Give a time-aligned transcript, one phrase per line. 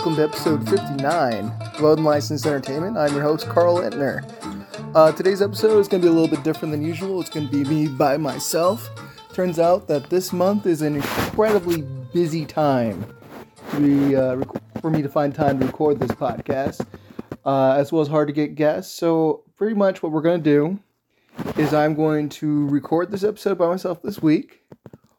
[0.00, 2.96] welcome to episode 59 of Unlicensed Entertainment.
[2.96, 4.24] I'm your host, Carl Entner.
[4.96, 7.20] Uh, today's episode is going to be a little bit different than usual.
[7.20, 8.88] It's going to be me by myself.
[9.34, 11.82] Turns out that this month is an incredibly
[12.14, 13.04] busy time
[13.78, 16.80] be, uh, rec- for me to find time to record this podcast,
[17.44, 18.94] uh, as well as hard to get guests.
[18.94, 20.78] So, pretty much what we're going to do
[21.58, 24.62] is I'm going to record this episode by myself this week.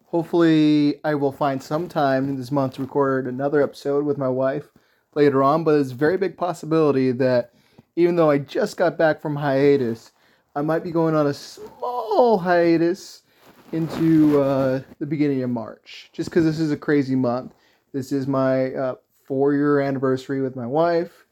[0.06, 4.28] Hopefully, I will find some time in this month to record another episode with my
[4.28, 4.71] wife
[5.16, 7.54] later on, but it's a very big possibility that
[7.96, 10.12] even though I just got back from hiatus,
[10.56, 13.24] I might be going on a small hiatus
[13.72, 17.54] into uh, the beginning of March, just because this is a crazy month.
[17.94, 21.26] This is my uh, four year anniversary with my wife.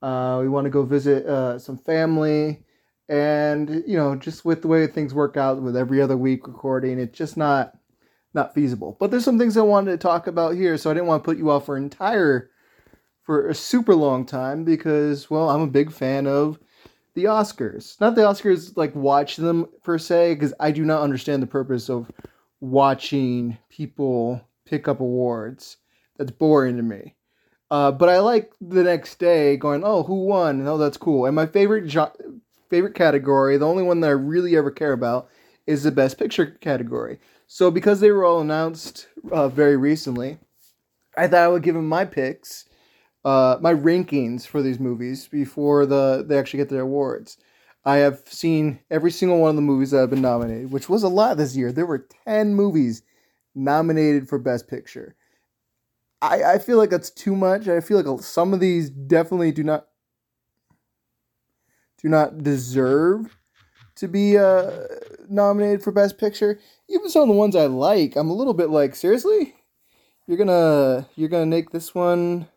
[0.00, 2.64] Uh, we want to go visit uh, some family.
[3.08, 6.98] And, you know, just with the way things work out with every other week recording,
[6.98, 7.74] it's just not
[8.34, 8.96] not feasible.
[8.98, 11.24] But there's some things I wanted to talk about here, so I didn't want to
[11.24, 12.50] put you off for entire
[13.22, 16.58] for a super long time because well, I'm a big fan of
[17.14, 18.00] the Oscars.
[18.00, 21.88] Not the Oscars like watch them per se because I do not understand the purpose
[21.88, 22.10] of
[22.60, 25.78] watching people pick up awards.
[26.16, 27.14] That's boring to me.
[27.70, 30.66] Uh, but I like the next day going, oh, who won?
[30.68, 31.24] Oh, that's cool.
[31.24, 32.12] And my favorite jo-
[32.68, 35.28] favorite category, the only one that I really ever care about,
[35.66, 37.18] is the Best Picture category.
[37.46, 40.38] So because they were all announced uh, very recently,
[41.16, 42.66] I thought I would give them my picks,
[43.24, 47.38] uh, my rankings for these movies before the they actually get their awards.
[47.84, 51.02] I have seen every single one of the movies that have been nominated, which was
[51.02, 51.72] a lot this year.
[51.72, 53.02] There were ten movies
[53.54, 55.16] nominated for Best Picture.
[56.20, 57.66] I, I feel like that's too much.
[57.66, 59.86] I feel like some of these definitely do not
[62.00, 63.36] do not deserve
[63.96, 64.70] to be uh,
[65.28, 66.60] nominated for Best Picture.
[66.88, 69.54] Even some of the ones I like, I'm a little bit like, seriously,
[70.26, 72.48] you're gonna you're gonna make this one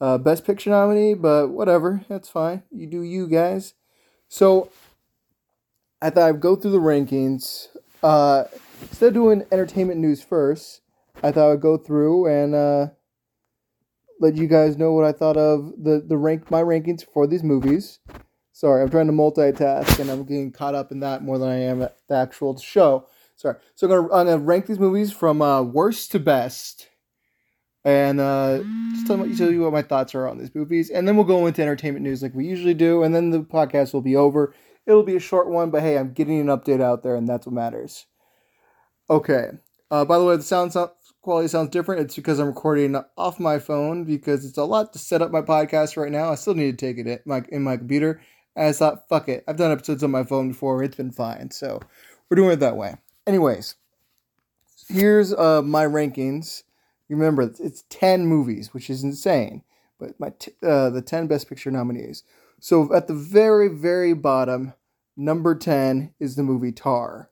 [0.00, 2.62] uh, Best Picture nominee, but whatever, that's fine.
[2.70, 3.74] You do you guys.
[4.28, 4.70] So
[6.02, 7.68] I thought I'd go through the rankings.
[8.02, 8.44] Uh,
[8.82, 10.82] instead of doing entertainment news first,
[11.22, 12.86] I thought I'd go through and uh,
[14.20, 17.42] let you guys know what I thought of the the rank my rankings for these
[17.42, 18.00] movies.
[18.52, 21.58] Sorry, I'm trying to multitask and I'm getting caught up in that more than I
[21.58, 23.06] am at the actual show.
[23.36, 23.56] Sorry.
[23.74, 26.88] So I'm gonna, I'm gonna rank these movies from uh, worst to best,
[27.86, 28.58] and uh,
[28.94, 31.46] just tell, tell you what my thoughts are on these movies, and then we'll go
[31.46, 34.52] into entertainment news like we usually do, and then the podcast will be over.
[34.86, 37.46] It'll be a short one, but hey, I'm getting an update out there, and that's
[37.46, 38.06] what matters.
[39.08, 39.50] Okay.
[39.88, 40.74] Uh, by the way, the sound
[41.22, 42.00] quality sounds different.
[42.00, 45.42] It's because I'm recording off my phone because it's a lot to set up my
[45.42, 46.32] podcast right now.
[46.32, 48.20] I still need to take it in my, in my computer.
[48.56, 49.44] And I thought, fuck it.
[49.46, 50.82] I've done episodes on my phone before.
[50.82, 51.52] It's been fine.
[51.52, 51.80] So
[52.28, 52.96] we're doing it that way.
[53.28, 53.76] Anyways,
[54.88, 56.64] here's uh, my rankings.
[57.08, 59.62] Remember, it's 10 movies, which is insane.
[59.98, 62.24] But my t- uh, the 10 Best Picture nominees.
[62.60, 64.74] So at the very, very bottom,
[65.16, 67.30] number 10 is the movie Tar.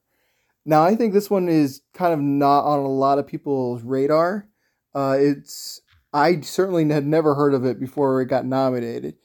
[0.65, 4.49] Now, I think this one is kind of not on a lot of people's radar.
[4.95, 5.81] Uh, it's
[6.13, 9.17] I certainly had never heard of it before it got nominated.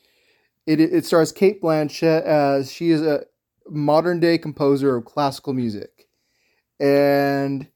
[0.65, 3.25] It, it stars Cate Blanchett as she is a
[3.67, 6.07] modern day composer of classical music.
[6.79, 7.67] And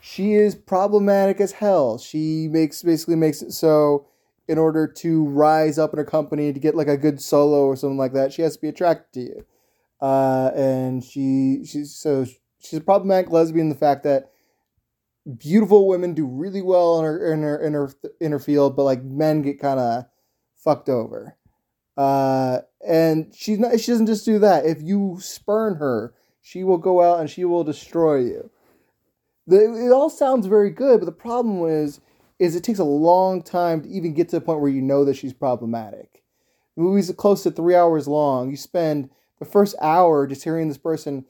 [0.00, 1.98] she is problematic as hell.
[1.98, 4.06] She makes basically makes it so
[4.46, 7.76] in order to rise up in her company to get like a good solo or
[7.76, 9.46] something like that, she has to be attracted to you.
[10.00, 12.24] Uh, and she she's so
[12.60, 14.30] she's a problematic lesbian in the fact that
[15.36, 18.84] beautiful women do really well in her in her in her in her field, but
[18.84, 20.04] like men get kind of
[20.56, 21.36] fucked over.
[21.96, 23.80] Uh, and she's not.
[23.80, 24.64] She doesn't just do that.
[24.64, 28.50] If you spurn her, she will go out and she will destroy you.
[29.48, 32.00] The, it all sounds very good, but the problem is,
[32.38, 35.06] is it takes a long time to even get to the point where you know
[35.06, 36.22] that she's problematic.
[36.76, 38.50] The movie's close to three hours long.
[38.50, 39.08] You spend
[39.38, 41.24] the first hour just hearing this person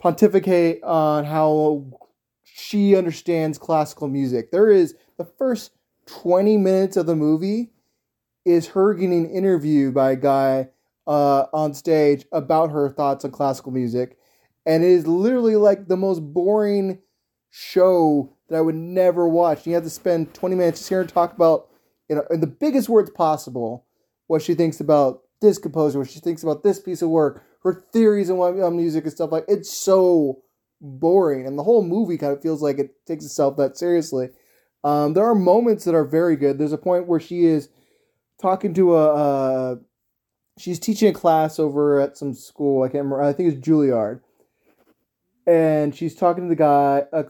[0.00, 1.84] pontificate on how
[2.44, 4.50] she understands classical music.
[4.50, 5.72] There is the first
[6.06, 7.72] 20 minutes of the movie
[8.46, 10.68] is her getting interviewed by a guy
[11.06, 14.16] uh, on stage about her thoughts on classical music.
[14.64, 17.00] And it is literally like the most boring
[17.56, 19.58] show that I would never watch.
[19.58, 21.68] And You have to spend 20 minutes just hearing her talk about,
[22.08, 23.84] you know, in the biggest words possible,
[24.26, 27.84] what she thinks about this composer, what she thinks about this piece of work, her
[27.92, 30.42] theories on music and stuff like it's so
[30.80, 31.46] boring.
[31.46, 34.30] And the whole movie kind of feels like it takes itself that seriously.
[34.82, 36.58] Um, there are moments that are very good.
[36.58, 37.68] There's a point where she is
[38.42, 39.76] talking to a, uh,
[40.58, 42.82] she's teaching a class over at some school.
[42.82, 43.22] I can't remember.
[43.22, 44.22] I think it's Juilliard,
[45.46, 47.26] and she's talking to the guy, a,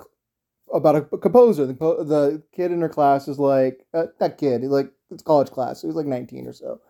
[0.75, 1.67] about a, composer.
[1.67, 5.81] The, the kid in her class is like uh, that kid, like it's college class.
[5.81, 6.81] He was like nineteen or so.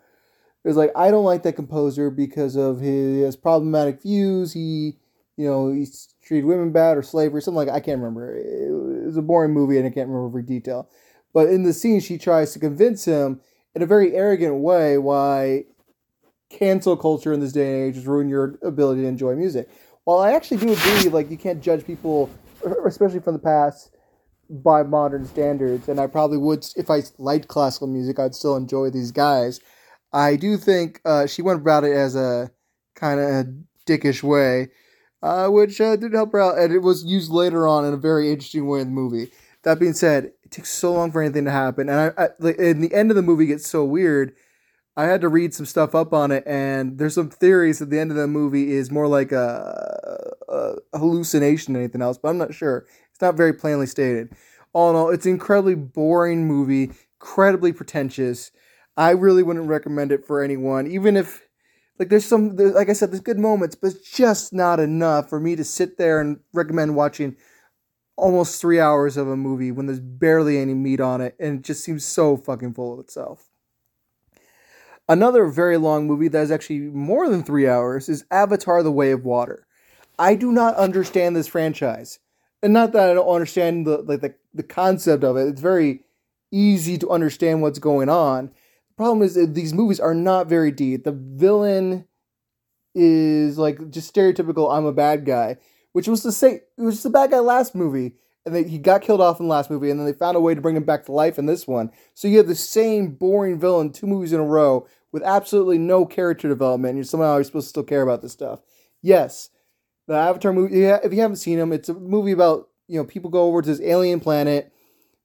[0.64, 4.52] It was like I don't like that composer because of his problematic views.
[4.52, 4.96] He,
[5.36, 5.86] you know, he
[6.24, 8.34] treated women bad or slavery, something like I can't remember.
[8.36, 10.88] It was a boring movie and I can't remember every detail.
[11.34, 13.40] But in the scene, she tries to convince him
[13.74, 15.64] in a very arrogant way why
[16.48, 19.68] cancel culture in this day and age has ruined your ability to enjoy music.
[20.04, 22.30] While I actually do agree, like you can't judge people,
[22.86, 23.90] especially from the past,
[24.50, 28.90] by modern standards, and I probably would if I liked classical music, I'd still enjoy
[28.90, 29.60] these guys.
[30.12, 32.50] I do think uh, she went about it as a
[32.94, 33.46] kind of
[33.86, 34.68] dickish way,
[35.22, 37.98] uh, which uh, did help her out, and it was used later on in a
[37.98, 39.30] very interesting way in the movie.
[39.62, 42.80] That being said, it takes so long for anything to happen, and I, I in
[42.80, 44.34] the end of the movie gets so weird
[44.96, 47.98] I had to read some stuff up on it, and there's some theories that the
[47.98, 52.38] end of the movie is more like a, a, hallucination than anything else, but I'm
[52.38, 52.86] not sure.
[53.10, 54.30] It's not very plainly stated.
[54.72, 58.52] All in all, it's an incredibly boring movie, incredibly pretentious.
[58.96, 61.42] I really wouldn't recommend it for anyone, even if,
[61.98, 65.40] like, there's some, like I said, there's good moments, but it's just not enough for
[65.40, 67.36] me to sit there and recommend watching
[68.16, 71.64] almost three hours of a movie when there's barely any meat on it, and it
[71.64, 73.50] just seems so fucking full of itself.
[75.08, 79.10] Another very long movie that is actually more than three hours is Avatar: The Way
[79.10, 79.66] of Water.
[80.18, 82.20] I do not understand this franchise,
[82.62, 85.48] and not that I don't understand the like the, the concept of it.
[85.48, 86.04] It's very
[86.50, 88.46] easy to understand what's going on.
[88.46, 91.04] The problem is that these movies are not very deep.
[91.04, 92.06] The villain
[92.94, 94.72] is like just stereotypical.
[94.72, 95.58] I'm a bad guy,
[95.92, 96.60] which was the same.
[96.78, 98.14] It was the bad guy last movie,
[98.46, 100.40] and they, he got killed off in the last movie, and then they found a
[100.40, 101.90] way to bring him back to life in this one.
[102.12, 106.04] So you have the same boring villain two movies in a row with absolutely no
[106.04, 108.60] character development, and you're somehow you're supposed to still care about this stuff.
[109.00, 109.50] Yes,
[110.06, 110.80] the Avatar movie.
[110.80, 113.62] Yeah, if you haven't seen them, it's a movie about you know people go over
[113.62, 114.72] to this alien planet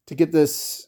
[0.08, 0.88] to get this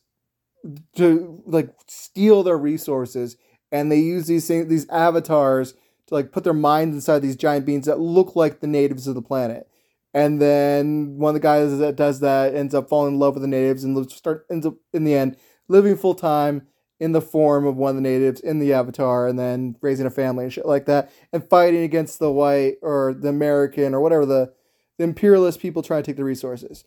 [0.96, 3.36] to like steal their resources,
[3.72, 5.74] and they use these things, these avatars
[6.08, 9.16] to like put their minds inside these giant beings that look like the natives of
[9.16, 9.68] the planet
[10.14, 13.42] and then one of the guys that does that ends up falling in love with
[13.42, 15.38] the natives and start ends up in the end
[15.68, 16.68] living full time
[17.00, 20.12] in the form of one of the natives in the avatar and then raising a
[20.12, 24.26] family and shit like that and fighting against the white or the american or whatever
[24.26, 24.54] the,
[24.98, 26.84] the imperialist people trying to take the resources.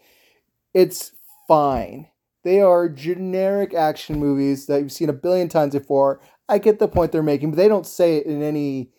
[0.73, 1.13] It's
[1.49, 2.09] fine.
[2.45, 6.21] They are generic action movies that you've seen a billion times before.
[6.49, 8.91] I get the point they're making but they don't say it in any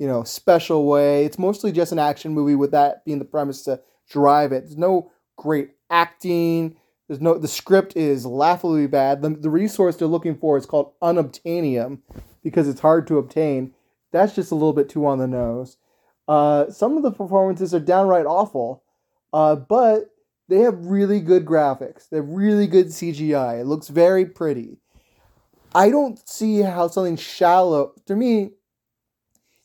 [0.00, 1.26] you know, special way.
[1.26, 4.64] It's mostly just an action movie with that being the premise to drive it.
[4.64, 6.76] There's no great acting.
[7.06, 9.20] There's no the script is laughably bad.
[9.20, 11.98] The, the resource they're looking for is called unobtainium
[12.42, 13.74] because it's hard to obtain.
[14.10, 15.76] That's just a little bit too on the nose.
[16.26, 18.82] Uh, some of the performances are downright awful,
[19.34, 20.10] uh, but
[20.48, 22.08] they have really good graphics.
[22.08, 23.60] They have really good CGI.
[23.60, 24.78] It looks very pretty.
[25.74, 28.52] I don't see how something shallow to me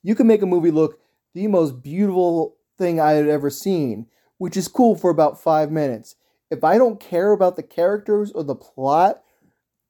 [0.06, 1.00] you can make a movie look
[1.34, 4.06] the most beautiful thing I had ever seen,
[4.38, 6.16] which is cool for about five minutes.
[6.52, 9.24] If I don't care about the characters or the plot,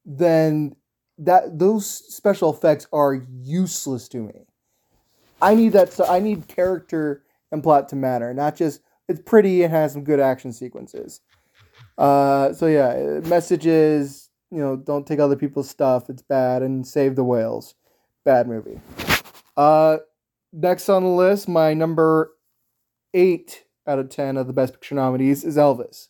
[0.06, 0.78] then
[1.18, 4.46] that those special effects are useless to me.
[5.42, 5.92] I need that.
[5.92, 10.06] So I need character and plot to matter, not just it's pretty and has some
[10.06, 11.20] good action sequences.
[11.98, 14.30] Uh, so yeah, messages.
[14.50, 16.10] You know, don't take other people's stuff.
[16.10, 17.76] It's bad, and save the whales.
[18.24, 18.80] Bad movie.
[19.58, 19.98] Uh,
[20.56, 22.32] next on the list, my number
[23.14, 26.08] eight out of ten of the Best Picture nominees is Elvis.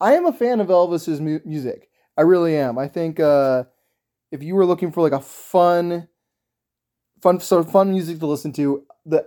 [0.00, 1.88] I am a fan of Elvis's mu- music.
[2.16, 2.78] I really am.
[2.78, 3.64] I think uh,
[4.30, 6.08] if you were looking for like a fun,
[7.20, 9.26] fun sort of fun music to listen to, the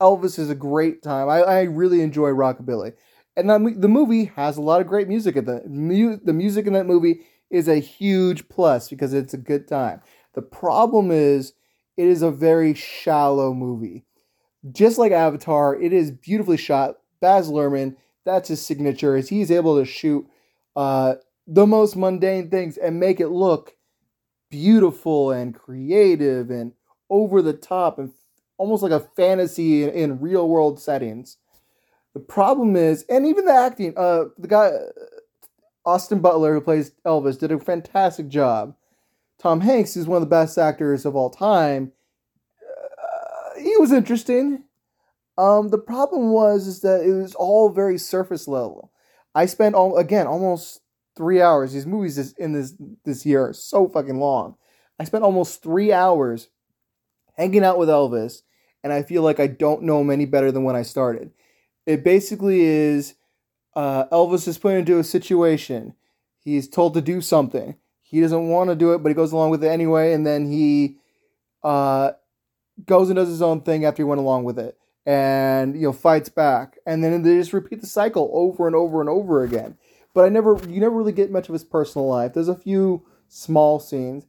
[0.00, 1.28] Elvis is a great time.
[1.28, 2.94] I, I really enjoy rockabilly,
[3.36, 5.36] and the movie has a lot of great music.
[5.36, 9.38] At the mu- the music in that movie is a huge plus because it's a
[9.38, 10.00] good time.
[10.34, 11.52] The problem is
[11.98, 14.04] it is a very shallow movie.
[14.70, 16.98] Just like Avatar, it is beautifully shot.
[17.20, 20.26] Baz Luhrmann, that's his signature, is he's able to shoot
[20.76, 23.74] uh, the most mundane things and make it look
[24.48, 26.72] beautiful and creative and
[27.10, 28.12] over the top and
[28.58, 31.38] almost like a fantasy in, in real world settings.
[32.14, 34.70] The problem is, and even the acting, uh, the guy
[35.84, 38.74] Austin Butler who plays Elvis did a fantastic job.
[39.38, 41.92] Tom Hanks is one of the best actors of all time.
[42.60, 44.64] Uh, he was interesting.
[45.36, 48.92] Um, the problem was is that it was all very surface level.
[49.34, 50.80] I spent all again almost
[51.16, 51.72] three hours.
[51.72, 54.56] These movies in this this year are so fucking long.
[54.98, 56.48] I spent almost three hours
[57.34, 58.42] hanging out with Elvis,
[58.82, 61.30] and I feel like I don't know him any better than when I started.
[61.86, 63.14] It basically is
[63.76, 65.94] uh, Elvis is put into a situation.
[66.40, 67.76] He's told to do something.
[68.10, 70.50] He doesn't want to do it, but he goes along with it anyway, and then
[70.50, 70.96] he
[71.62, 72.12] uh,
[72.86, 75.92] goes and does his own thing after he went along with it, and you know
[75.92, 79.76] fights back, and then they just repeat the cycle over and over and over again.
[80.14, 82.32] But I never, you never really get much of his personal life.
[82.32, 84.26] There's a few small scenes.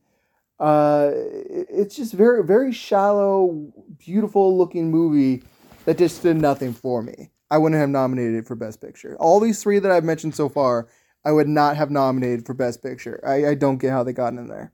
[0.59, 5.41] Uh, it's just very, very shallow, beautiful looking movie
[5.85, 7.31] that just did nothing for me.
[7.49, 9.15] I wouldn't have nominated it for Best Picture.
[9.19, 10.87] All these three that I've mentioned so far,
[11.25, 13.19] I would not have nominated for Best Picture.
[13.25, 14.71] I, I don't get how they got in there.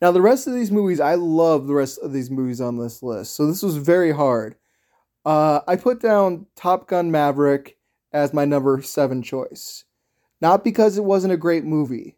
[0.00, 3.02] Now, the rest of these movies, I love the rest of these movies on this
[3.02, 3.34] list.
[3.34, 4.56] So this was very hard.
[5.24, 7.76] Uh, I put down Top Gun Maverick
[8.12, 9.84] as my number seven choice.
[10.40, 12.16] Not because it wasn't a great movie.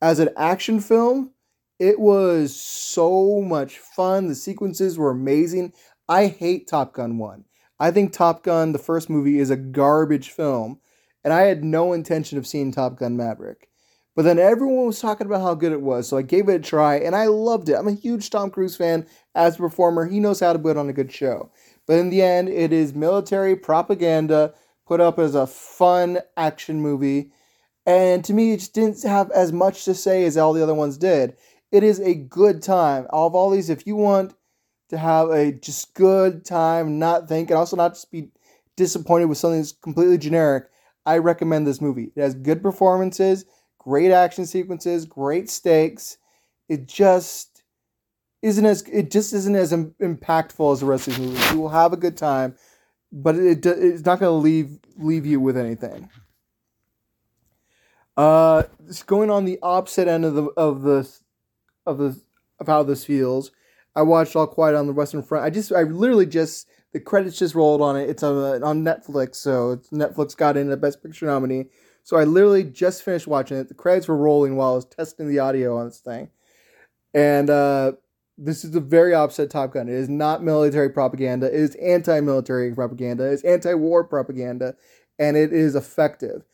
[0.00, 1.30] As an action film,
[1.78, 4.26] it was so much fun.
[4.26, 5.72] The sequences were amazing.
[6.08, 7.44] I hate Top Gun 1.
[7.78, 10.80] I think Top Gun, the first movie, is a garbage film,
[11.24, 13.68] and I had no intention of seeing Top Gun Maverick.
[14.14, 16.58] But then everyone was talking about how good it was, so I gave it a
[16.58, 17.74] try, and I loved it.
[17.74, 20.06] I'm a huge Tom Cruise fan as a performer.
[20.06, 21.50] He knows how to put on a good show.
[21.86, 24.52] But in the end, it is military propaganda
[24.86, 27.32] put up as a fun action movie.
[27.86, 30.74] And to me, it just didn't have as much to say as all the other
[30.74, 31.36] ones did.
[31.70, 33.06] It is a good time.
[33.10, 34.34] All Of all these, if you want
[34.90, 38.28] to have a just good time, not think, and also not just be
[38.76, 40.64] disappointed with something that's completely generic,
[41.04, 42.12] I recommend this movie.
[42.14, 43.44] It has good performances,
[43.78, 46.18] great action sequences, great stakes.
[46.68, 47.62] It just
[48.42, 51.50] isn't as it just isn't as impactful as the rest of these movies.
[51.52, 52.56] You will have a good time,
[53.10, 56.08] but it it's not going to leave leave you with anything.
[58.16, 58.64] Uh,
[59.06, 61.08] going on the opposite end of the of the
[61.86, 62.20] of the
[62.60, 63.50] of how this feels.
[63.94, 65.44] I watched All Quiet on the Western Front.
[65.44, 68.08] I just, I literally just, the credits just rolled on it.
[68.08, 71.66] It's on, on Netflix, so Netflix got in the Best Picture nominee.
[72.04, 73.68] So I literally just finished watching it.
[73.68, 76.30] The credits were rolling while I was testing the audio on this thing.
[77.14, 77.92] And uh,
[78.36, 79.88] this is a very opposite Top Gun.
[79.88, 81.46] It is not military propaganda.
[81.46, 83.24] It is anti-military propaganda.
[83.24, 84.74] It's anti-war propaganda,
[85.18, 86.44] and it is effective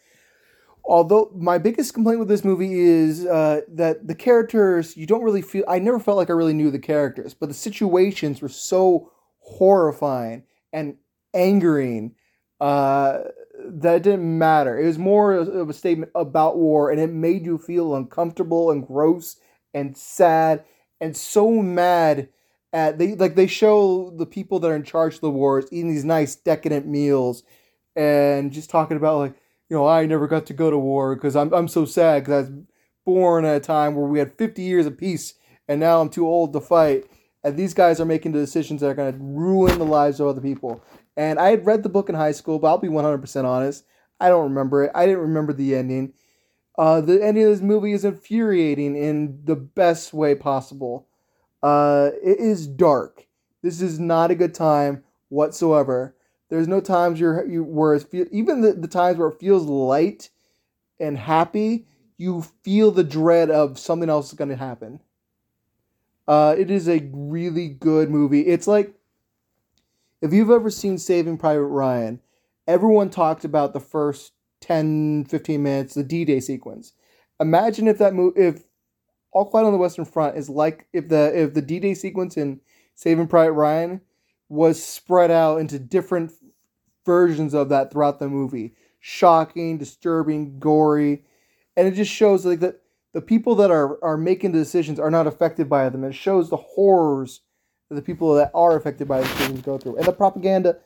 [0.88, 5.42] although my biggest complaint with this movie is uh, that the characters you don't really
[5.42, 9.12] feel i never felt like i really knew the characters but the situations were so
[9.48, 10.96] horrifying and
[11.34, 12.14] angering
[12.60, 13.18] uh,
[13.64, 17.58] that didn't matter it was more of a statement about war and it made you
[17.58, 19.36] feel uncomfortable and gross
[19.74, 20.64] and sad
[21.00, 22.28] and so mad
[22.72, 25.90] at they like they show the people that are in charge of the wars eating
[25.90, 27.42] these nice decadent meals
[27.96, 29.34] and just talking about like
[29.68, 32.48] you know, I never got to go to war because I'm, I'm so sad because
[32.48, 32.60] I was
[33.04, 35.34] born at a time where we had 50 years of peace
[35.66, 37.04] and now I'm too old to fight.
[37.44, 40.26] And these guys are making the decisions that are going to ruin the lives of
[40.26, 40.82] other people.
[41.16, 43.84] And I had read the book in high school, but I'll be 100% honest.
[44.20, 44.92] I don't remember it.
[44.94, 46.12] I didn't remember the ending.
[46.76, 51.08] Uh, the ending of this movie is infuriating in the best way possible.
[51.62, 53.26] Uh, it is dark.
[53.62, 56.14] This is not a good time whatsoever.
[56.50, 59.64] There's no times you're you where it feel, even the, the times where it feels
[59.64, 60.30] light
[60.98, 65.00] and happy, you feel the dread of something else is going to happen.
[66.28, 68.42] Uh, it is a really good movie.
[68.42, 68.94] It's like
[70.20, 72.20] if you've ever seen Saving Private Ryan,
[72.66, 76.92] everyone talked about the first 10, 15 minutes, the D-Day sequence.
[77.40, 78.64] Imagine if that movie, if
[79.32, 82.60] All Quiet on the Western Front is like if the if the D-Day sequence in
[82.94, 84.02] Saving Private Ryan
[84.50, 86.32] was spread out into different
[87.06, 88.74] versions of that throughout the movie.
[89.00, 91.24] Shocking, disturbing, gory,
[91.76, 92.82] and it just shows like that
[93.18, 96.04] the people that are are making the decisions are not affected by them.
[96.04, 97.40] It shows the horrors
[97.88, 100.78] that the people that are affected by the decisions go through, and the propaganda.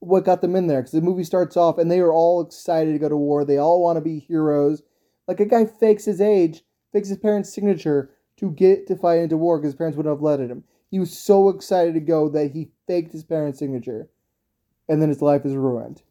[0.00, 0.80] What got them in there?
[0.80, 3.46] Because the movie starts off and they are all excited to go to war.
[3.46, 4.82] They all want to be heroes.
[5.26, 9.38] Like a guy fakes his age, fakes his parents' signature to get to fight into
[9.38, 10.64] war because his parents wouldn't have let him.
[10.90, 14.08] He was so excited to go that he faked his parents' signature
[14.86, 16.02] and then his life is ruined.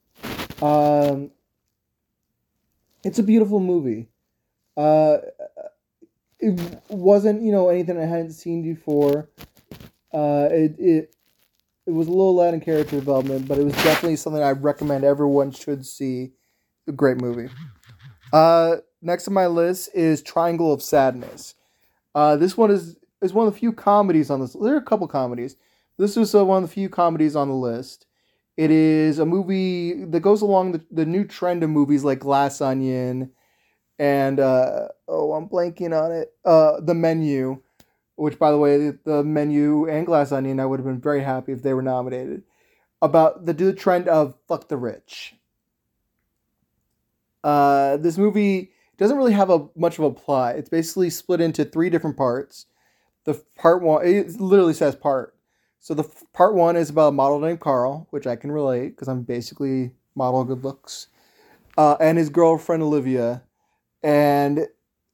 [0.61, 1.31] Um,
[3.03, 4.09] it's a beautiful movie.
[4.79, 5.17] Uh,
[6.39, 9.29] it wasn't, you know, anything I hadn't seen before.
[10.13, 11.15] Uh, it, it
[11.86, 15.03] it was a little light in character development, but it was definitely something I recommend
[15.03, 16.34] everyone should see.
[16.88, 17.50] A great movie.
[18.34, 21.55] Uh, next on my list is Triangle of Sadness.
[22.15, 24.53] Uh, this one is is one of the few comedies on this.
[24.53, 25.55] There are a couple comedies.
[25.98, 28.05] This is uh, one of the few comedies on the list.
[28.55, 32.62] It is a movie that goes along the, the new trend of movies like Glass
[32.62, 33.31] Onion
[33.99, 36.33] and uh, oh, I'm blanking on it.
[36.45, 37.61] Uh, the Menu,
[38.15, 41.51] which by the way, the Menu and Glass Onion, I would have been very happy
[41.51, 42.43] if they were nominated.
[43.01, 45.35] About the, the trend of fuck the rich.
[47.43, 50.55] Uh, this movie doesn't really have a much of a plot.
[50.55, 52.65] It's basically split into three different parts.
[53.25, 55.35] The part one, it literally says part.
[55.79, 58.89] So the f- part one is about a model named Carl, which I can relate
[58.89, 61.07] because I'm basically model good looks,
[61.77, 63.43] uh, and his girlfriend Olivia,
[64.03, 64.67] and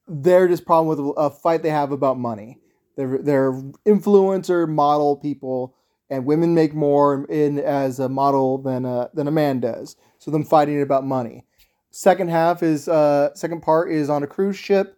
[0.07, 2.59] they're just problem with a fight they have about money.
[2.95, 3.53] They're they're
[3.85, 5.75] influencer model people,
[6.09, 9.95] and women make more in as a model than a than a man does.
[10.19, 11.45] So them fighting about money.
[11.91, 14.97] Second half is uh second part is on a cruise ship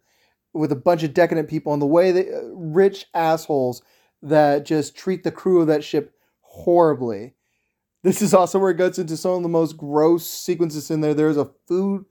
[0.53, 3.81] with a bunch of decadent people and the way that uh, rich assholes
[4.21, 7.33] that just treat the crew of that ship horribly.
[8.03, 11.13] This is also where it gets into some of the most gross sequences in there.
[11.13, 12.05] There's a food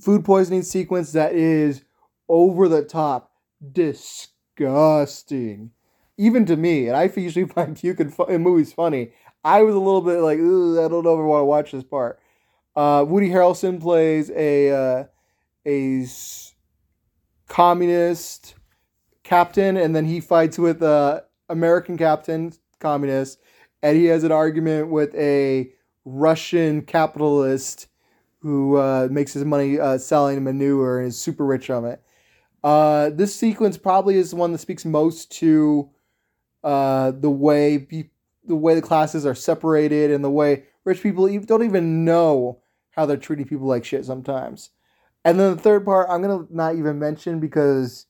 [0.00, 1.84] food poisoning sequence that is
[2.28, 3.32] over the top,
[3.72, 5.70] disgusting,
[6.16, 6.88] even to me.
[6.88, 9.12] And I usually find puke in, in movies funny.
[9.44, 11.84] I was a little bit like, I don't know if I want to watch this
[11.84, 12.18] part.
[12.74, 15.04] Uh, Woody Harrelson plays a uh,
[15.66, 16.06] a
[17.48, 18.54] communist
[19.22, 23.38] captain, and then he fights with a American captain, communist,
[23.82, 25.72] and he has an argument with a
[26.04, 27.86] Russian capitalist
[28.44, 32.02] who uh, makes his money uh, selling manure and is super rich on it.
[32.62, 35.88] Uh, this sequence probably is the one that speaks most to
[36.62, 38.10] uh, the way pe-
[38.46, 42.60] the way the classes are separated and the way rich people don't even know
[42.90, 44.68] how they're treating people like shit sometimes.
[45.24, 48.04] And then the third part, I'm gonna not even mention because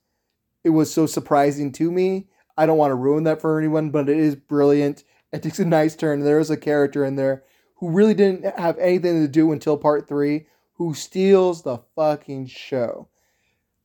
[0.65, 2.27] it was so surprising to me.
[2.57, 5.05] I don't want to ruin that for anyone, but it is brilliant.
[5.33, 6.21] It takes a nice turn.
[6.25, 7.45] There is a character in there
[7.85, 13.09] who really didn't have anything to do until part three, who steals the fucking show.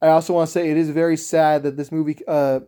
[0.01, 2.61] I also want to say it is very sad that this movie, uh,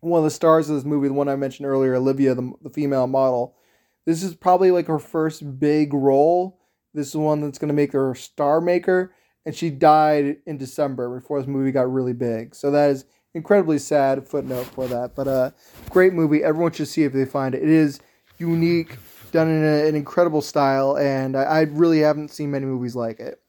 [0.00, 2.68] one of the stars of this movie, the one I mentioned earlier, Olivia, the, the
[2.68, 3.56] female model,
[4.04, 6.60] this is probably like her first big role.
[6.92, 9.14] This is one that's going to make her a star maker,
[9.46, 12.54] and she died in December before this movie got really big.
[12.54, 15.14] So that is incredibly sad footnote for that.
[15.14, 15.50] But uh,
[15.88, 16.44] great movie.
[16.44, 17.62] Everyone should see if they find it.
[17.62, 18.00] It is
[18.36, 18.98] unique,
[19.30, 23.20] done in a, an incredible style, and I, I, really haven't seen many movies like
[23.20, 23.40] it.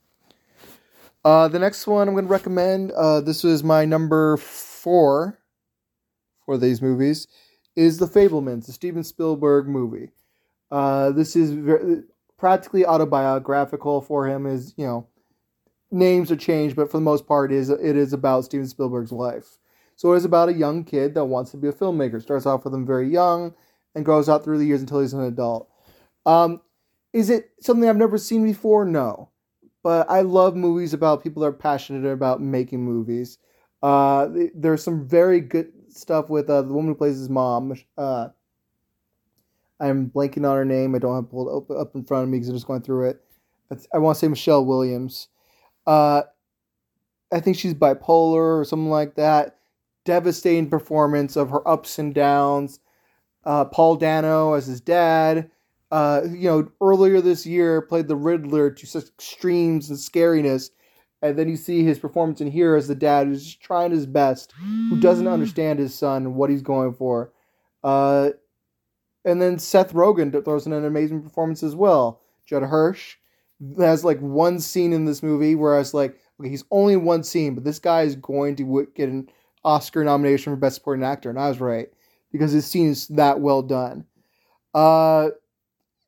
[1.24, 5.39] Uh, the next one I'm going to recommend, uh, this was my number four
[6.46, 7.28] for these movies,
[7.76, 10.12] is The Fabelmans, the Steven Spielberg movie.
[10.72, 12.04] Uh, this is very,
[12.38, 14.46] practically autobiographical for him.
[14.46, 15.08] Is you know
[15.91, 19.12] names are changed, but for the most part, it is it is about Steven Spielberg's
[19.12, 19.60] life.
[19.96, 22.22] So it is about a young kid that wants to be a filmmaker.
[22.22, 23.54] Starts off with him very young
[23.94, 25.70] and goes out through the years until he's an adult.
[26.26, 26.62] Um,
[27.14, 28.86] is it something I've never seen before?
[28.86, 29.30] No.
[29.84, 33.40] But I love movies about people that are passionate about making movies.
[33.82, 37.74] Uh, there's some very good stuff with uh, the woman who plays his mom.
[37.98, 38.28] Uh,
[39.80, 40.94] I'm blanking on her name.
[40.94, 42.84] I don't have it pulled up, up in front of me because I'm just going
[42.84, 43.22] through it.
[43.94, 45.30] I want to say Michelle Williams.
[45.88, 46.24] Uh,
[47.32, 49.58] I think she's bipolar or something like that
[50.06, 52.80] devastating performance of her ups and downs.
[53.44, 55.50] Uh, Paul Dano as his dad.
[55.91, 60.69] Uh, you know, earlier this year played the Riddler to such extremes and scariness,
[61.21, 64.06] and then you see his performance in here as the dad who's just trying his
[64.06, 64.54] best,
[64.89, 67.32] who doesn't understand his son and what he's going for.
[67.84, 68.30] Uh,
[69.25, 72.21] and then Seth Rogen throws in an amazing performance as well.
[72.45, 73.17] Judd Hirsch
[73.77, 77.23] has like one scene in this movie where I was like, okay, he's only one
[77.23, 79.30] scene, but this guy is going to get an
[79.63, 81.88] Oscar nomination for Best Supporting Actor, and I was right
[82.32, 84.06] because his scene is that well done.
[84.73, 85.30] Uh,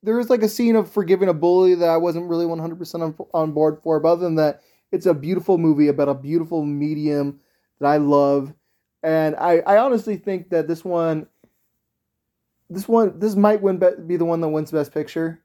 [0.03, 3.15] there is like a scene of forgiving a bully that I wasn't really 100% on,
[3.33, 4.61] on board for, but other than that,
[4.91, 7.39] it's a beautiful movie about a beautiful medium
[7.79, 8.53] that I love.
[9.01, 11.27] And I, I honestly think that this one,
[12.69, 15.41] this one, this might win be the one that wins Best Picture.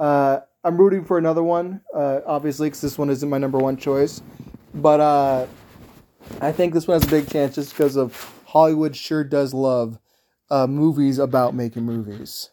[0.00, 3.76] Uh, I'm rooting for another one, uh, obviously, because this one isn't my number one
[3.76, 4.22] choice.
[4.74, 5.46] But uh,
[6.40, 9.98] I think this one has a big chance just because of Hollywood sure does love
[10.50, 12.50] uh, movies about making movies.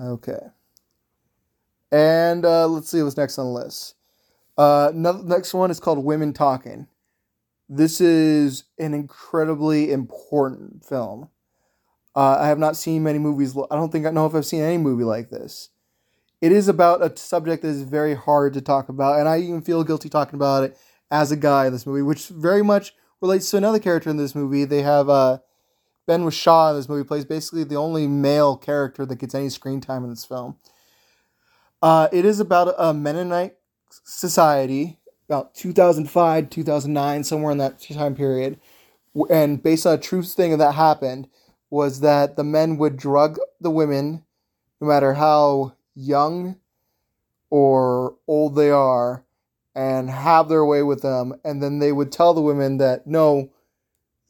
[0.00, 0.38] Okay.
[1.90, 3.94] And uh, let's see what's next on the list.
[4.56, 6.88] Uh, next one is called Women Talking.
[7.68, 11.28] This is an incredibly important film.
[12.16, 13.56] Uh, I have not seen many movies.
[13.70, 15.70] I don't think I know if I've seen any movie like this.
[16.40, 19.62] It is about a subject that is very hard to talk about, and I even
[19.62, 20.78] feel guilty talking about it
[21.10, 24.34] as a guy in this movie, which very much relates to another character in this
[24.34, 24.64] movie.
[24.64, 25.38] They have uh,
[26.08, 29.82] Ben Whishaw in this movie plays basically the only male character that gets any screen
[29.82, 30.56] time in this film.
[31.82, 33.56] Uh, it is about a Mennonite
[33.90, 38.58] society, about 2005, 2009, somewhere in that time period.
[39.28, 41.28] And based on a true thing that happened,
[41.68, 44.24] was that the men would drug the women,
[44.80, 46.56] no matter how young
[47.50, 49.24] or old they are,
[49.74, 53.48] and have their way with them and then they would tell the women that no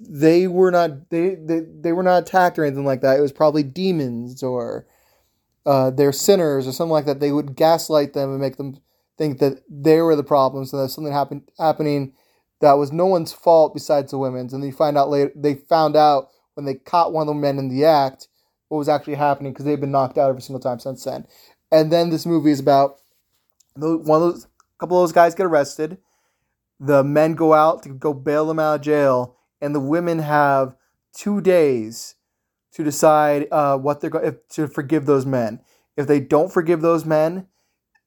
[0.01, 3.19] they were not they they, they were not attacked or anything like that.
[3.19, 4.87] It was probably demons or
[5.67, 7.21] uh, they're sinners or something like that.
[7.21, 8.79] They would gaslight them and make them
[9.17, 12.13] think that they were the problems and that something happened happening
[12.61, 14.53] that was no one's fault besides the women's.
[14.53, 17.41] And then you find out later they found out when they caught one of the
[17.41, 18.29] men in the act
[18.69, 21.27] what was actually happening because they've been knocked out every single time since then.
[21.73, 22.99] And then this movie is about
[23.75, 24.47] one of those
[24.79, 25.99] couple of those guys get arrested.
[26.81, 30.77] The men go out to go bail them out of jail, and the women have
[31.13, 32.15] two days
[32.73, 35.61] to decide uh, what they're going to forgive those men.
[35.97, 37.49] If they don't forgive those men,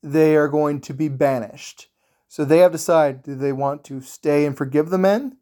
[0.02, 1.88] they are going to be banished.
[2.28, 5.38] So they have to decide: do they want to stay and forgive the men?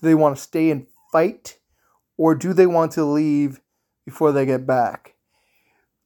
[0.00, 1.58] Do they want to stay and fight,
[2.16, 3.60] or do they want to leave
[4.06, 5.14] before they get back?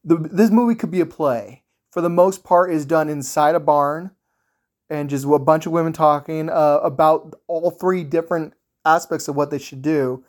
[0.02, 1.62] The, this movie could be a play.
[1.92, 4.10] For the most part, is done inside a barn
[4.90, 9.50] and just a bunch of women talking uh, about all three different aspects of what
[9.50, 10.24] they should do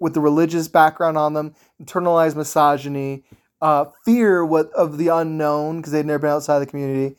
[0.00, 3.24] with the religious background on them, internalized misogyny,
[3.60, 7.16] uh, fear what of the unknown because they've never been outside the community.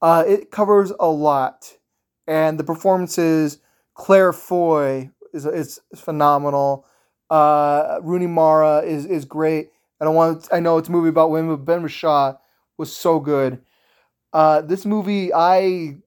[0.00, 1.76] Uh, it covers a lot,
[2.26, 3.58] and the performances.
[3.94, 6.86] Claire Foy is is phenomenal.
[7.28, 9.70] Uh, Rooney Mara is is great.
[10.00, 10.48] I don't want.
[10.52, 12.36] I know it's a movie about women, but Ben Whishaw
[12.78, 13.60] was so good.
[14.32, 15.98] Uh, this movie, I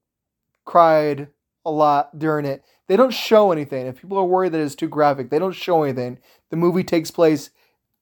[0.66, 1.28] cried
[1.66, 2.64] a lot during it.
[2.88, 3.88] They don't show anything.
[3.88, 6.20] If people are worried that it's too graphic, they don't show anything.
[6.50, 7.50] The movie takes place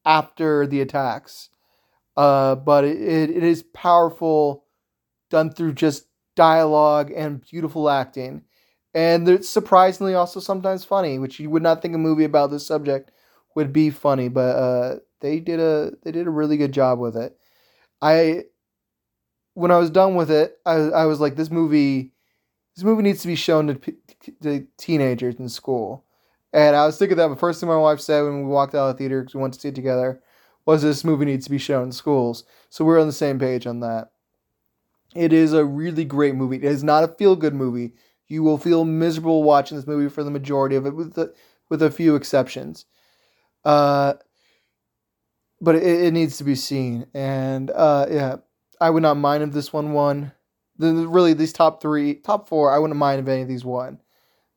[0.06, 1.50] after the attacks.
[2.18, 4.66] Uh, but it, it, is powerful,
[5.30, 8.44] done through just dialogue and beautiful acting.
[8.94, 12.68] And it's surprisingly also sometimes funny, which you would not think a movie about this
[12.68, 13.12] subject
[13.56, 17.16] would be funny, but uh, they did a they did a really good job with
[17.16, 17.38] it.
[18.02, 18.44] I
[19.54, 22.12] when I was done with it, I I was like, this movie
[22.76, 23.94] this movie needs to be shown to,
[24.42, 26.06] to teenagers in school.
[26.54, 28.90] And I was thinking that the first thing my wife said when we walked out
[28.90, 30.22] of the theater because we went to see it together
[30.66, 32.44] was this movie needs to be shown in schools.
[32.70, 34.12] So we're on the same page on that.
[35.16, 36.58] It is a really great movie.
[36.58, 37.94] It is not a feel good movie.
[38.28, 41.34] You will feel miserable watching this movie for the majority of it, with the,
[41.70, 42.86] with a few exceptions.
[43.66, 44.14] Uh,
[45.60, 48.38] but it, it needs to be seen, and uh, yeah,
[48.80, 50.32] I would not mind if this one won
[50.78, 54.00] really these top three, top four, I wouldn't mind if any of these won.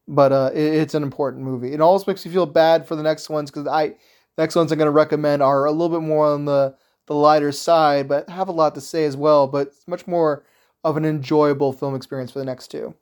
[0.06, 1.72] But uh, it, it's an important movie.
[1.72, 3.94] It always makes me feel bad for the next ones because I
[4.36, 7.52] next ones I'm going to recommend are a little bit more on the the lighter
[7.52, 9.46] side, but have a lot to say as well.
[9.46, 10.44] But it's much more
[10.82, 12.94] of an enjoyable film experience for the next two.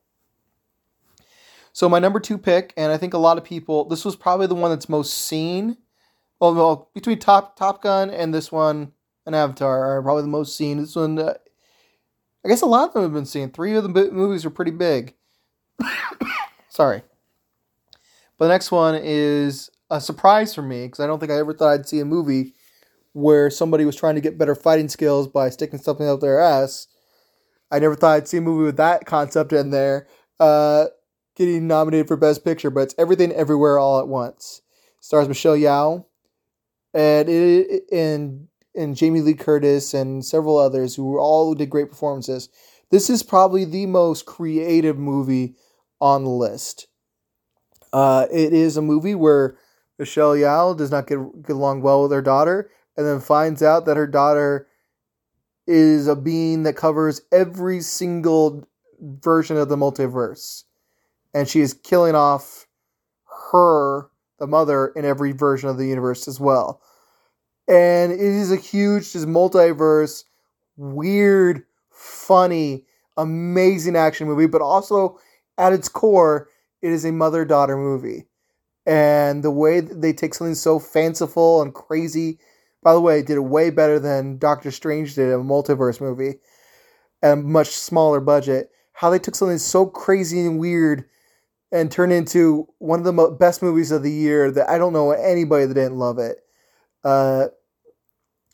[1.73, 4.47] So my number two pick, and I think a lot of people, this was probably
[4.47, 5.79] the one that's most seen.
[6.39, 8.93] Well, well between Top Top Gun and this one,
[9.27, 10.79] and Avatar are probably the most seen.
[10.79, 11.35] This one uh,
[12.45, 13.51] I guess a lot of them have been seen.
[13.51, 15.15] Three of the movies are pretty big.
[16.69, 17.03] Sorry.
[18.39, 21.53] But the next one is a surprise for me because I don't think I ever
[21.53, 22.55] thought I'd see a movie
[23.13, 26.89] where somebody was trying to get better fighting skills by sticking something up their ass.
[27.71, 30.09] I never thought I'd see a movie with that concept in there.
[30.41, 30.87] Uh,
[31.37, 34.63] getting nominated for Best Picture, but it's Everything Everywhere All at Once.
[35.01, 36.05] Stars Michelle Yeoh,
[36.95, 42.49] and it and and Jamie Lee Curtis and several others who all did great performances.
[42.91, 45.55] This is probably the most creative movie
[46.01, 46.89] on the list.
[47.93, 49.57] Uh, it is a movie where
[49.99, 53.87] Michelle Yeoh does not get, get along well with her daughter, and then finds out
[53.87, 54.67] that her daughter
[55.67, 58.67] is a being that covers every single
[59.01, 60.65] version of the multiverse,
[61.35, 62.67] and she is killing off
[63.53, 66.83] her, the mother, in every version of the universe as well
[67.73, 70.25] and it is a huge, just multiverse,
[70.77, 72.85] weird, funny,
[73.17, 75.19] amazing action movie, but also
[75.57, 76.49] at its core,
[76.83, 78.27] it is a mother daughter movie.
[78.85, 82.39] And the way they take something so fanciful and crazy,
[82.83, 86.41] by the way, did it way better than Doctor Strange did, a multiverse movie,
[87.23, 88.71] at a much smaller budget.
[88.93, 91.07] How they took something so crazy and weird
[91.71, 95.13] and turned into one of the best movies of the year that I don't know
[95.13, 96.37] anybody that didn't love it
[97.05, 97.47] uh,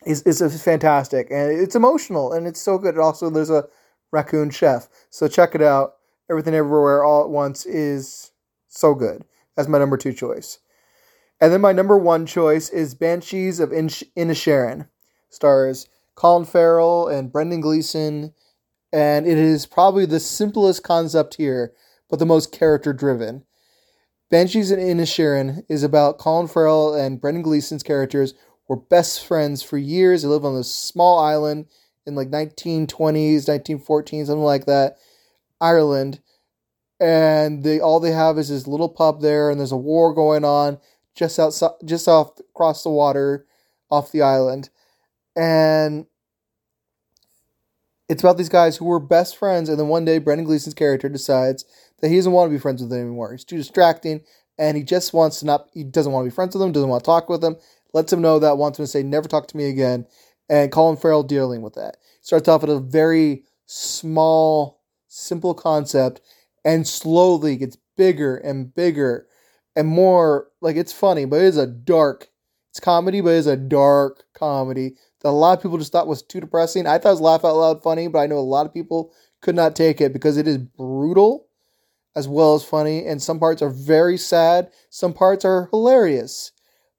[0.07, 2.99] is is fantastic and it's emotional and it's so good.
[2.99, 3.69] also, there's a
[4.13, 5.95] raccoon chef, so check it out.
[6.31, 8.33] Everything Everywhere All at Once is
[8.69, 9.25] so good.
[9.57, 10.59] That's my number two choice.
[11.41, 14.89] And then my number one choice is Banshees of Inisherin.
[15.31, 18.35] Stars Colin Farrell and Brendan Gleeson.
[18.93, 21.73] And it is probably the simplest concept here,
[22.09, 23.45] but the most character driven.
[24.31, 28.35] Banshees of Inisherin is about Colin Farrell and Brendan Gleeson's characters
[28.69, 30.23] were best friends for years.
[30.23, 31.67] They live on this small island
[32.07, 34.97] in like 1920s, 1914, something like that,
[35.61, 36.21] Ireland.
[37.01, 40.45] and they all they have is this little pub there, and there's a war going
[40.45, 40.79] on
[41.15, 43.47] just outside, just off across the water,
[43.91, 44.71] off the island,
[45.37, 46.07] and
[48.09, 51.09] it's about these guys who were best friends, and then one day Brendan Gleeson's character
[51.09, 51.65] decides
[52.01, 53.33] that he doesn't want to be friends with them anymore.
[53.33, 54.23] He's too distracting,
[54.59, 55.69] and he just wants to not.
[55.73, 56.73] He doesn't want to be friends with them.
[56.73, 57.57] Doesn't want to talk with them.
[57.95, 58.59] Lets him know that.
[58.59, 60.07] Wants him to say, "Never talk to me again."
[60.49, 66.21] And Colin Farrell dealing with that starts off at a very small, simple concept,
[66.65, 69.27] and slowly gets bigger and bigger
[69.77, 70.49] and more.
[70.61, 72.29] Like it's funny, but it is a dark.
[72.71, 76.23] It's comedy, but it's a dark comedy that a lot of people just thought was
[76.23, 76.87] too depressing.
[76.87, 79.13] I thought it was laugh out loud funny, but I know a lot of people
[79.41, 81.47] could not take it because it is brutal
[82.15, 84.71] as well as funny, and some parts are very sad.
[84.91, 86.53] Some parts are hilarious.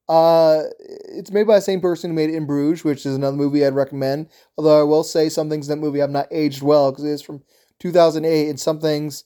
[0.10, 3.66] Uh, it's made by the same person who made In Bruges, which is another movie
[3.66, 4.30] I'd recommend.
[4.58, 7.12] Although I will say some things in that movie have not aged well because it
[7.12, 7.44] is from
[7.80, 9.26] 2008, and some things,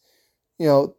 [0.60, 0.96] you know,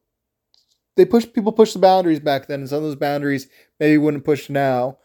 [0.97, 3.49] they push people push the boundaries back then, and some of those boundaries
[3.81, 4.99] maybe wouldn't push now.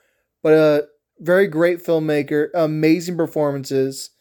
[0.44, 0.82] But uh,
[1.20, 4.12] very great filmmaker, amazing performances.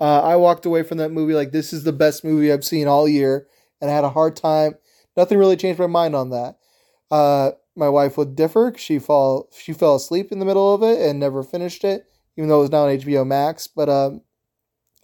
[0.00, 2.88] Uh, I walked away from that movie like this is the best movie I've seen
[2.88, 3.48] all year,
[3.80, 4.74] and I had a hard time.
[5.16, 6.58] Nothing really changed my mind on that.
[7.10, 8.72] Uh, my wife would differ.
[8.76, 12.06] She fall she fell asleep in the middle of it and never finished it,
[12.36, 13.66] even though it was now on HBO Max.
[13.66, 14.22] But um,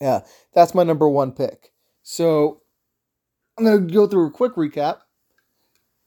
[0.01, 0.21] yeah,
[0.55, 1.73] that's my number one pick.
[2.03, 2.63] So
[3.57, 4.99] I'm gonna go through a quick recap.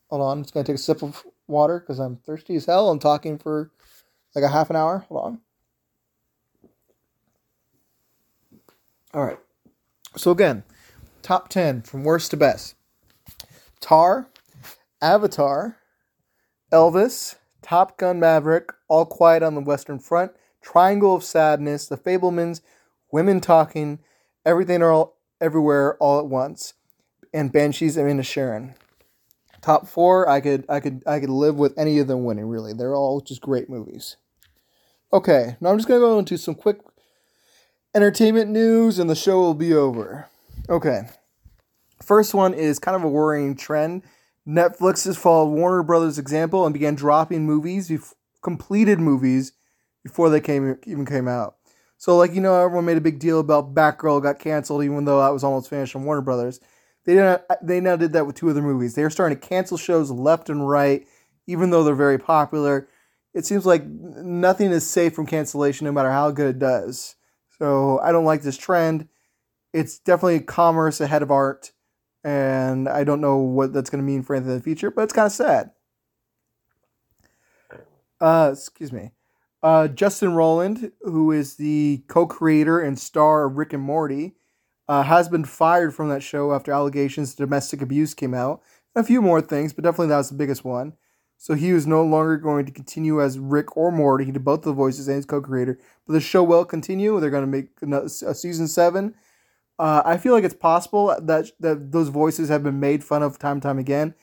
[0.08, 2.90] Hold on, I'm just gonna take a sip of water because I'm thirsty as hell.
[2.90, 3.70] I'm talking for
[4.34, 5.04] like a half an hour.
[5.08, 5.40] Hold on.
[9.14, 9.38] All right.
[10.16, 10.62] So again,
[11.22, 12.74] top 10 from worst to best.
[13.80, 14.28] Tar,
[15.02, 15.76] Avatar,
[16.72, 20.32] Elvis, Top Gun Maverick, All Quiet on the Western Front,
[20.62, 22.62] Triangle of Sadness, The Fabelmans,
[23.10, 23.98] Women Talking,
[24.46, 26.74] Everything Are All Everywhere All at Once,
[27.34, 28.74] and Banshees of Inisherin.
[29.60, 32.46] Top four, I could I could I could live with any of them winning.
[32.46, 34.16] Really, they're all just great movies.
[35.12, 36.78] Okay, now I'm just gonna go into some quick
[37.94, 40.28] entertainment news, and the show will be over.
[40.68, 41.02] Okay,
[42.02, 44.02] first one is kind of a worrying trend.
[44.46, 49.52] Netflix has followed Warner Brothers' example and began dropping movies, bef- completed movies,
[50.02, 51.56] before they came even came out.
[51.96, 55.20] So, like you know, everyone made a big deal about Batgirl got canceled, even though
[55.20, 56.60] that was almost finished on Warner Brothers.
[57.04, 57.42] They didn't.
[57.62, 58.94] they now did that with two other movies.
[58.94, 61.06] They are starting to cancel shows left and right,
[61.46, 62.88] even though they're very popular.
[63.34, 67.14] It seems like nothing is safe from cancellation, no matter how good it does.
[67.58, 69.08] So I don't like this trend.
[69.72, 71.72] It's definitely commerce ahead of art,
[72.24, 75.02] and I don't know what that's going to mean for anything in the future, but
[75.02, 75.70] it's kind of sad.
[78.20, 79.10] Uh, excuse me.
[79.62, 84.34] Uh, Justin Roiland, who is the co-creator and star of Rick and Morty,
[84.88, 88.62] uh, has been fired from that show after allegations of domestic abuse came out.
[88.94, 90.94] And A few more things, but definitely that was the biggest one.
[91.38, 94.24] So he was no longer going to continue as Rick or Morty.
[94.24, 95.78] He did both the voices and his co-creator.
[96.06, 97.18] But the show will continue.
[97.18, 99.14] They're going to make a season seven.
[99.78, 103.38] Uh, I feel like it's possible that that those voices have been made fun of
[103.38, 104.14] time and time again.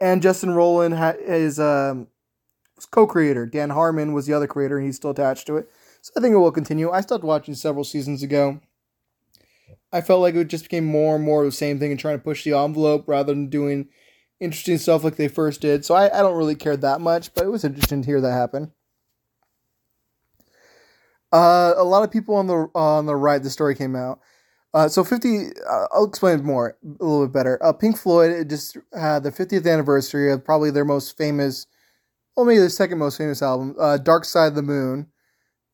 [0.00, 2.08] And Justin Roiland ha- is um,
[2.90, 3.46] co-creator.
[3.46, 5.70] Dan Harmon was the other creator, and he's still attached to it.
[6.02, 6.90] So I think it will continue.
[6.90, 8.60] I stopped watching several seasons ago.
[9.92, 12.16] I felt like it just became more and more of the same thing and trying
[12.16, 13.88] to push the envelope rather than doing
[14.38, 15.84] interesting stuff like they first did.
[15.84, 18.32] So I, I don't really care that much, but it was interesting to hear that
[18.32, 18.72] happen.
[21.32, 24.20] Uh, a lot of people on the on the right, the story came out.
[24.72, 27.58] Uh, so 50, uh, I'll explain more a little bit better.
[27.62, 31.66] Uh, Pink Floyd just had the 50th anniversary of probably their most famous,
[32.36, 35.08] well, maybe their second most famous album, uh, Dark Side of the Moon.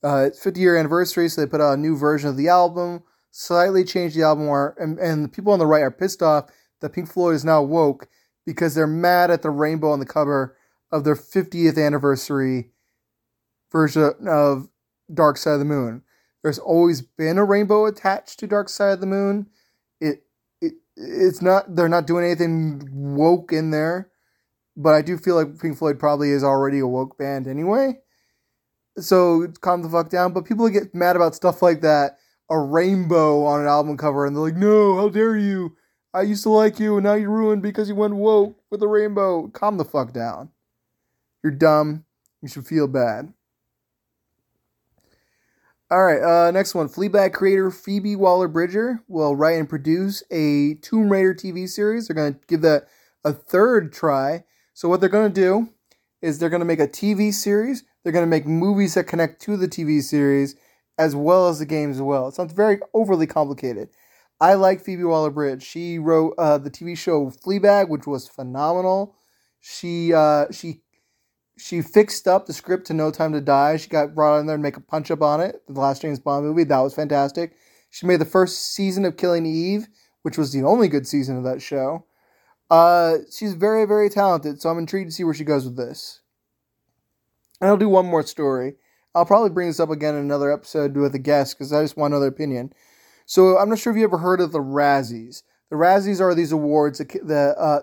[0.03, 3.03] Uh, it's 50 year anniversary, so they put out a new version of the album,
[3.31, 6.51] slightly changed the album art, and, and the people on the right are pissed off
[6.81, 8.09] that Pink Floyd is now woke
[8.47, 10.57] because they're mad at the rainbow on the cover
[10.91, 12.71] of their 50th anniversary
[13.71, 14.69] version of
[15.13, 16.03] Dark Side of the Moon.
[16.47, 19.49] There's always been a rainbow attached to Dark Side of the Moon.
[20.01, 20.23] It
[20.61, 24.13] it it's not they're not doing anything woke in there,
[24.77, 27.99] but I do feel like Pink Floyd probably is already a woke band anyway.
[28.97, 30.33] So calm the fuck down.
[30.33, 32.19] But people get mad about stuff like that.
[32.49, 35.77] A rainbow on an album cover, and they're like, "No, how dare you!
[36.15, 38.87] I used to like you, and now you're ruined because you went woke with a
[38.87, 39.49] rainbow.
[39.49, 40.51] Calm the fuck down.
[41.43, 42.05] You're dumb.
[42.41, 43.33] You should feel bad.
[45.89, 46.89] All right, uh, next one.
[46.89, 52.09] Fleabag creator Phoebe Waller Bridge will write and produce a Tomb Raider TV series.
[52.09, 52.89] They're going to give that
[53.25, 54.43] a third try.
[54.75, 55.69] So, what they're going to do
[56.21, 57.85] is they're going to make a TV series.
[58.03, 60.57] They're going to make movies that connect to the TV series
[60.99, 62.27] as well as the games as well.
[62.27, 63.89] It sounds very overly complicated.
[64.41, 65.63] I like Phoebe Waller Bridge.
[65.63, 69.15] She wrote uh, the TV show Fleabag, which was phenomenal.
[69.61, 70.83] She uh, she
[71.57, 73.77] she fixed up the script to No Time to Die.
[73.79, 75.63] She got brought in there and make a punch up on it.
[75.69, 77.57] The last James Bond movie that was fantastic.
[77.91, 79.89] She made the first season of Killing Eve,
[80.23, 82.05] which was the only good season of that show.
[82.71, 86.21] Uh, she's very very talented, so I'm intrigued to see where she goes with this.
[87.61, 88.75] And I'll do one more story.
[89.15, 91.97] I'll probably bring this up again in another episode with a guest because I just
[91.97, 92.73] want another opinion.
[93.25, 95.43] So I'm not sure if you ever heard of the Razzies.
[95.71, 97.81] The Razzies are these awards that, that uh,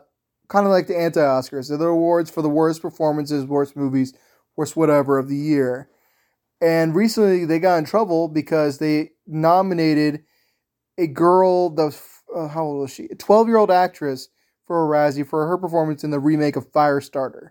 [0.48, 1.70] kind of like the anti Oscars.
[1.70, 4.14] They're the awards for the worst performances, worst movies,
[4.56, 5.90] worst whatever of the year.
[6.62, 10.24] And recently they got in trouble because they nominated
[10.98, 12.00] a girl that
[12.34, 13.06] uh, how old was she?
[13.12, 14.30] A 12 year old actress
[14.66, 17.50] for a Razzie for her performance in the remake of Firestarter.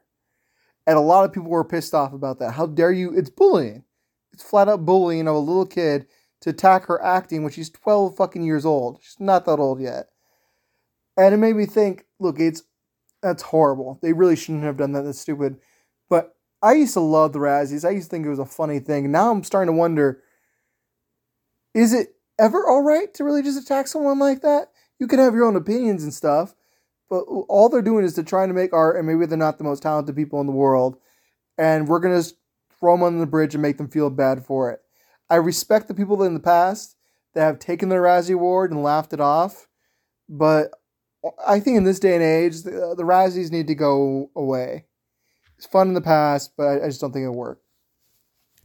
[0.86, 2.52] And a lot of people were pissed off about that.
[2.52, 3.16] How dare you?
[3.16, 3.84] It's bullying.
[4.32, 6.06] It's flat out bullying of a little kid
[6.40, 8.98] to attack her acting when she's 12 fucking years old.
[9.02, 10.08] She's not that old yet.
[11.16, 12.62] And it made me think, look, it's
[13.22, 13.98] that's horrible.
[14.02, 15.02] They really shouldn't have done that.
[15.02, 15.58] That's stupid.
[16.10, 17.86] But I used to love the Razzies.
[17.86, 19.10] I used to think it was a funny thing.
[19.10, 20.22] Now I'm starting to wonder
[21.74, 24.68] is it ever all right to really just attack someone like that?
[24.98, 26.54] You can have your own opinions and stuff,
[27.08, 29.64] but all they're doing is they're trying to make art, and maybe they're not the
[29.64, 30.98] most talented people in the world,
[31.56, 32.34] and we're going to
[32.78, 34.80] throw them under the bridge and make them feel bad for it.
[35.30, 36.96] I respect the people in the past
[37.34, 39.66] that have taken the Razzie Award and laughed it off,
[40.28, 40.70] but
[41.46, 44.86] I think in this day and age, the, the Razzies need to go away.
[45.56, 47.60] It's fun in the past, but I, I just don't think it'll work.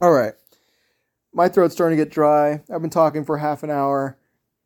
[0.00, 0.34] All right.
[1.32, 2.62] My throat's starting to get dry.
[2.72, 4.18] I've been talking for half an hour.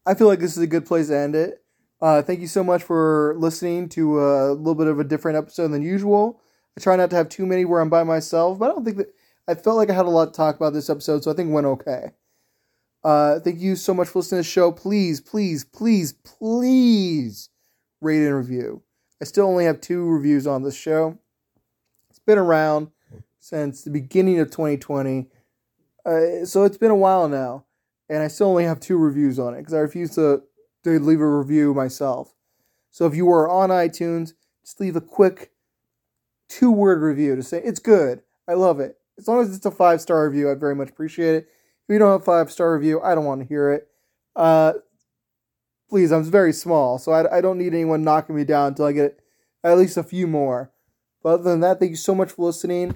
[0.06, 1.62] I feel like this is a good place to end it.
[2.00, 5.68] Uh, thank you so much for listening to a little bit of a different episode
[5.68, 6.40] than usual.
[6.76, 8.96] I try not to have too many where I'm by myself, but I don't think
[8.96, 9.14] that
[9.46, 11.50] I felt like I had a lot to talk about this episode, so I think
[11.50, 12.12] it went okay.
[13.04, 14.72] Uh, thank you so much for listening to the show.
[14.72, 17.50] Please, please, please, please
[18.02, 18.82] rate and review.
[19.20, 21.18] I still only have two reviews on this show.
[22.10, 22.88] It's been around
[23.38, 25.28] since the beginning of 2020.
[26.04, 27.64] Uh, so it's been a while now.
[28.08, 30.42] And I still only have two reviews on it because I refuse to,
[30.84, 32.34] to leave a review myself.
[32.90, 35.52] So if you were on iTunes, just leave a quick
[36.48, 38.22] two word review to say it's good.
[38.46, 38.98] I love it.
[39.18, 41.48] As long as it's a five star review, I'd very much appreciate it.
[41.88, 43.88] If you don't have a five star review, I don't want to hear it.
[44.36, 44.74] Uh,
[45.92, 48.92] please, I'm very small, so I, I don't need anyone knocking me down until I
[48.92, 49.20] get
[49.62, 50.72] at least a few more.
[51.22, 52.94] But other than that, thank you so much for listening.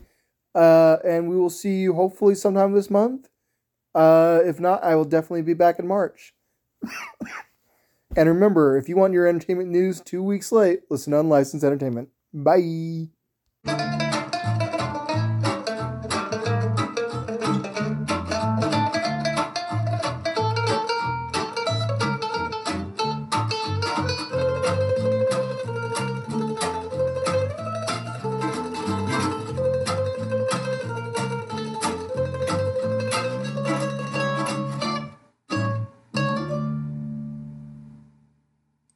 [0.55, 3.29] Uh, and we will see you hopefully sometime this month.
[3.95, 6.33] Uh, if not, I will definitely be back in March.
[8.17, 12.09] and remember, if you want your entertainment news two weeks late, listen to Unlicensed Entertainment.
[12.33, 13.11] Bye.